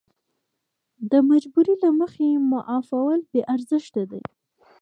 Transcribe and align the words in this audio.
د 1.11 1.13
مجبورۍ 1.29 1.75
له 1.83 1.89
مخې 1.99 2.27
معافول 2.51 3.19
بې 3.31 3.41
ارزښته 3.53 4.01
دي. 4.11 4.21